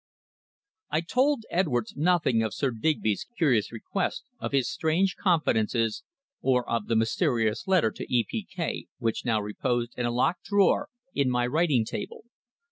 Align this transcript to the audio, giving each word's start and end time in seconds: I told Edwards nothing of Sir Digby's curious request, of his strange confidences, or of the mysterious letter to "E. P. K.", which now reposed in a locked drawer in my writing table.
I 0.89 1.01
told 1.01 1.45
Edwards 1.51 1.93
nothing 1.95 2.41
of 2.41 2.55
Sir 2.55 2.71
Digby's 2.71 3.27
curious 3.37 3.71
request, 3.71 4.23
of 4.39 4.51
his 4.51 4.67
strange 4.67 5.15
confidences, 5.15 6.01
or 6.41 6.67
of 6.67 6.87
the 6.87 6.95
mysterious 6.95 7.67
letter 7.67 7.91
to 7.91 8.05
"E. 8.11 8.25
P. 8.27 8.43
K.", 8.51 8.87
which 8.97 9.25
now 9.25 9.39
reposed 9.39 9.93
in 9.95 10.07
a 10.07 10.11
locked 10.11 10.45
drawer 10.45 10.89
in 11.13 11.29
my 11.29 11.45
writing 11.45 11.85
table. 11.85 12.23